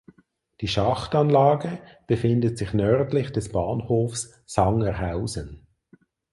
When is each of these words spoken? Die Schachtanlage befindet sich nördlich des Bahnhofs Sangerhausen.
Die 0.61 0.67
Schachtanlage 0.67 1.77
befindet 2.07 2.57
sich 2.57 2.73
nördlich 2.73 3.31
des 3.33 3.49
Bahnhofs 3.51 4.41
Sangerhausen. 4.47 5.67